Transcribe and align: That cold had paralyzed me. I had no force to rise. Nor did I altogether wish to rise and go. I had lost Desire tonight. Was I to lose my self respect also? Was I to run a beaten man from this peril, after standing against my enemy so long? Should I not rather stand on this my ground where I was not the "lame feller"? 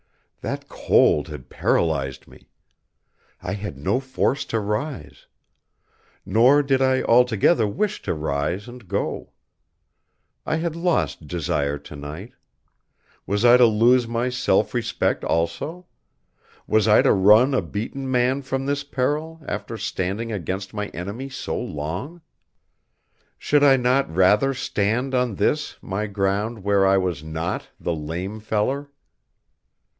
That 0.39 0.67
cold 0.67 1.27
had 1.27 1.51
paralyzed 1.51 2.27
me. 2.27 2.49
I 3.43 3.53
had 3.53 3.77
no 3.77 3.99
force 3.99 4.43
to 4.45 4.59
rise. 4.59 5.27
Nor 6.25 6.63
did 6.63 6.81
I 6.81 7.03
altogether 7.03 7.67
wish 7.67 8.01
to 8.01 8.15
rise 8.15 8.67
and 8.67 8.87
go. 8.87 9.29
I 10.43 10.55
had 10.55 10.75
lost 10.75 11.27
Desire 11.27 11.77
tonight. 11.77 12.33
Was 13.27 13.45
I 13.45 13.57
to 13.57 13.67
lose 13.67 14.07
my 14.07 14.29
self 14.29 14.73
respect 14.73 15.23
also? 15.23 15.85
Was 16.65 16.87
I 16.87 17.03
to 17.03 17.13
run 17.13 17.53
a 17.53 17.61
beaten 17.61 18.09
man 18.09 18.41
from 18.41 18.65
this 18.65 18.83
peril, 18.83 19.39
after 19.47 19.77
standing 19.77 20.31
against 20.31 20.73
my 20.73 20.87
enemy 20.87 21.29
so 21.29 21.55
long? 21.59 22.21
Should 23.37 23.63
I 23.63 23.77
not 23.77 24.11
rather 24.11 24.55
stand 24.55 25.13
on 25.13 25.35
this 25.35 25.77
my 25.79 26.07
ground 26.07 26.63
where 26.63 26.87
I 26.87 26.97
was 26.97 27.23
not 27.23 27.69
the 27.79 27.93
"lame 27.93 28.39
feller"? 28.39 28.89